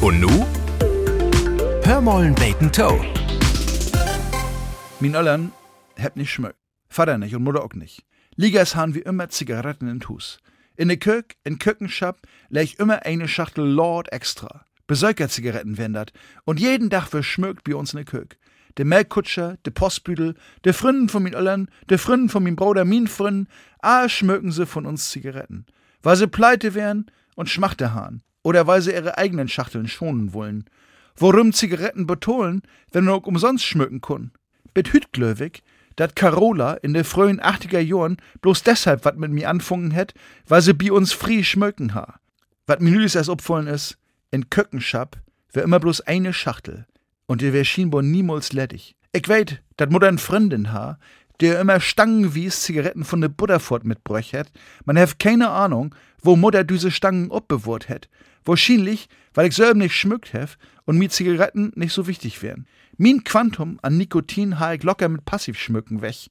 Und 0.00 0.20
nu? 0.20 0.46
Hörmollen 1.82 2.32
Bacon 2.36 2.70
Toe. 2.70 3.04
Min 5.00 5.16
Öllern 5.16 5.50
hebt 5.96 6.16
nicht 6.16 6.30
schmöck. 6.30 6.54
Vater 6.88 7.18
nicht 7.18 7.34
und 7.34 7.42
Mutter 7.42 7.64
auch 7.64 7.74
nicht. 7.74 8.04
Ligas 8.36 8.76
haben 8.76 8.94
wie 8.94 9.00
immer 9.00 9.28
Zigaretten 9.28 9.88
in 9.88 10.08
Hus. 10.08 10.38
In 10.76 10.86
de 10.86 10.98
Kök, 10.98 11.34
in 11.42 11.58
Kökenschap, 11.58 12.20
leg 12.48 12.64
ich 12.64 12.78
immer 12.78 13.04
eine 13.04 13.26
Schachtel 13.26 13.64
Lord 13.64 14.12
extra. 14.12 14.64
Besäuger-Zigaretten 14.86 15.78
wendert. 15.78 16.12
Und 16.44 16.60
jeden 16.60 16.90
Tag 16.90 17.08
verschmögt 17.08 17.64
bei 17.64 17.74
uns 17.74 17.92
in 17.92 17.96
de 17.96 18.04
Kök. 18.04 18.38
De 18.78 18.84
Melkkutscher, 18.84 19.56
de 19.66 19.72
Postbüdel, 19.72 20.36
de 20.64 20.72
Fründen 20.72 21.08
von 21.08 21.24
min 21.24 21.34
Öllern, 21.34 21.68
de 21.90 21.98
Fründen 21.98 22.28
von 22.28 22.44
min 22.44 22.54
Bruder, 22.54 22.84
min 22.84 23.08
Fründen, 23.08 23.48
all 23.80 24.08
schmöken 24.08 24.52
sie 24.52 24.64
von 24.64 24.86
uns 24.86 25.10
Zigaretten. 25.10 25.66
Weil 26.02 26.14
sie 26.14 26.28
pleite 26.28 26.74
wären 26.74 27.10
und 27.34 27.50
Schmachte 27.50 27.92
haben. 27.94 28.22
Oder 28.42 28.66
weil 28.66 28.82
sie 28.82 28.92
ihre 28.92 29.18
eigenen 29.18 29.48
Schachteln 29.48 29.88
schonen 29.88 30.32
wollen. 30.32 30.64
Worum 31.16 31.52
Zigaretten 31.52 32.06
betonen, 32.06 32.62
wenn 32.92 33.08
auch 33.08 33.26
umsonst 33.26 33.64
schmücken 33.64 34.00
können. 34.00 34.32
Bet 34.74 34.92
hüt 34.92 35.12
glöwig, 35.12 35.62
dat 35.96 36.14
Carola 36.14 36.74
in 36.74 36.94
de 36.94 37.02
frühen 37.02 37.40
80er 37.40 37.80
Jahren 37.80 38.18
bloß 38.40 38.62
deshalb 38.62 39.04
wat 39.04 39.18
mit 39.18 39.32
mir 39.32 39.50
anfangen 39.50 39.90
hätt, 39.90 40.14
weil 40.46 40.62
sie 40.62 40.74
bi 40.74 40.92
uns 40.92 41.12
frie 41.12 41.42
schmöken 41.42 41.94
ha. 41.94 42.20
Wat 42.66 42.80
mir 42.80 42.90
nülis 42.90 43.16
erst 43.16 43.30
opfallen 43.30 43.66
is, 43.66 43.98
in 44.30 44.48
Köckenschap 44.48 45.16
wär 45.52 45.64
immer 45.64 45.80
bloß 45.80 46.02
eine 46.02 46.32
Schachtel. 46.32 46.86
Und 47.26 47.40
die 47.40 47.52
wär 47.52 47.64
schienbar 47.64 48.02
niemals 48.02 48.52
ledig. 48.52 48.94
Ich 49.12 49.28
weet, 49.28 49.60
dat 49.76 49.90
Mutter 49.90 50.08
n 50.08 50.18
Freundin 50.18 50.72
ha, 50.72 50.98
der 51.40 51.60
immer 51.60 51.80
Stangen 51.80 52.34
wies 52.34 52.62
Zigaretten 52.62 53.04
von 53.04 53.20
de 53.20 53.30
Butterfort 53.30 53.84
mitbräuch 53.84 54.32
hätt. 54.32 54.50
Man 54.84 54.96
hef 54.96 55.18
keine 55.18 55.50
Ahnung, 55.50 55.94
wo 56.20 56.36
Mutter 56.36 56.64
diese 56.64 56.90
Stangen 56.90 57.30
obbewahrt 57.30 57.88
hätt. 57.88 58.08
Wahrscheinlich, 58.44 59.08
weil 59.34 59.48
ich 59.48 59.54
selber 59.54 59.78
nicht 59.78 59.94
schmückt 59.94 60.32
hef 60.32 60.58
und 60.84 60.98
mir 60.98 61.10
Zigaretten 61.10 61.72
nicht 61.76 61.92
so 61.92 62.06
wichtig 62.06 62.42
wären. 62.42 62.66
Min 62.96 63.22
Quantum 63.22 63.78
an 63.82 63.96
Nikotin 63.96 64.58
ha 64.58 64.72
ich 64.72 64.82
locker 64.82 65.08
mit 65.08 65.24
Passivschmücken 65.24 66.02
weg. 66.02 66.30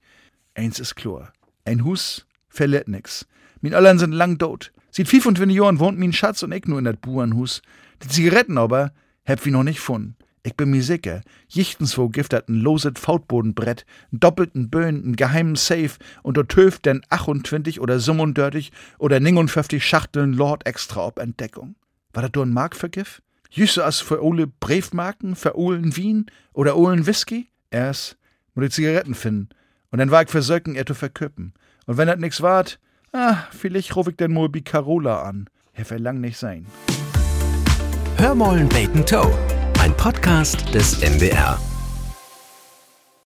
Eins 0.56 0.80
ist 0.80 0.96
klar. 0.96 1.32
Ein 1.64 1.86
Hus 1.86 2.26
verliert 2.50 2.88
nix. 2.88 3.28
Min 3.62 3.74
Öllern 3.74 4.00
sind 4.00 4.12
lang 4.12 4.38
tot. 4.38 4.74
Sieht 4.92 5.08
25 5.08 5.56
Jahren 5.56 5.80
wohnt 5.80 5.98
min 5.98 6.12
Schatz 6.12 6.44
und 6.44 6.52
ich 6.52 6.66
nur 6.66 6.80
in 6.80 6.86
dat 6.86 7.00
Burenhus. 7.00 7.62
Die 8.04 8.10
Zigaretten 8.10 8.58
aber 8.58 8.92
heb 9.24 9.46
wie 9.46 9.52
noch 9.52 9.64
nicht 9.64 9.78
gefunden. 9.78 10.17
Ich 10.48 10.56
bin 10.56 10.70
mir 10.70 10.82
sicher, 10.82 11.24
jichtens 11.50 11.98
wo 11.98 12.08
gift 12.08 12.34
ein 12.34 12.42
loset 12.48 12.98
Fautbodenbrett, 12.98 13.86
doppelten 14.14 14.70
Böen, 14.70 15.04
n 15.04 15.16
geheimen 15.18 15.58
Safe 15.58 15.92
und 16.24 16.38
dort 16.38 16.48
töft 16.48 16.86
denn 16.86 17.02
28 17.10 17.82
oder 17.82 18.00
37 18.00 18.72
oder 18.98 19.20
59 19.20 19.86
Schachteln 19.86 20.32
Lord 20.32 20.66
extra 20.66 21.06
ob 21.06 21.20
Entdeckung. 21.20 21.76
War 22.14 22.24
dat 22.24 22.38
do 22.38 22.42
ein 22.42 22.54
Markvergif? 22.54 23.22
Jüsse 23.50 23.84
as 23.84 24.00
für 24.00 24.24
ole 24.24 24.48
Briefmarken, 24.48 25.36
für 25.36 25.58
Ohlen 25.58 25.98
Wien 25.98 26.28
oder 26.54 26.78
Ohlen 26.78 27.06
Whisky? 27.08 27.50
Erst 27.70 28.16
muss 28.56 28.68
die 28.68 28.72
Zigaretten 28.72 29.16
finden. 29.16 29.50
Und 29.92 30.00
dann 30.00 30.12
war 30.12 30.22
ich 30.22 30.30
versöcken, 30.30 30.76
er 30.76 30.86
zu 30.86 30.94
verköppen. 30.94 31.56
Und 31.88 31.98
wenn 31.98 32.08
dat 32.08 32.22
nix 32.22 32.42
wart, 32.42 32.80
ah, 33.12 33.36
vielleicht 33.52 33.98
ruf 33.98 34.08
ich 34.08 34.16
denn 34.16 34.32
mal 34.32 34.48
bi 34.48 34.62
Carola 34.62 35.24
an. 35.24 35.50
Er 35.74 35.84
verlang 35.84 36.22
nicht 36.22 36.38
sein. 36.38 36.66
Hörmollen 38.18 38.70
Bacon 38.70 39.06
Toe. 39.06 39.47
Ein 39.88 39.96
Podcast 39.96 40.74
des 40.74 41.02
NDR. 41.02 41.58